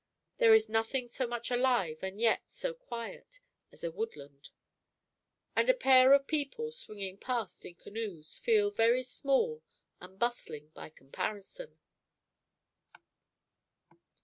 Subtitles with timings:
[0.39, 3.39] There is nothing so much alive, and yet so quiet,
[3.71, 4.49] as a woodland;
[5.55, 9.61] and a pair of people, swinging past in canoes, feel very small
[9.99, 11.77] and bustling by comparison.